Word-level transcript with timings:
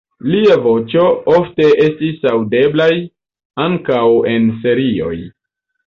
Lia 0.35 0.53
voĉo 0.61 1.03
ofte 1.33 1.67
estis 1.89 2.27
aŭdeblaj 2.33 2.91
ankaŭ 3.69 4.03
en 4.37 4.53
serioj. 4.67 5.17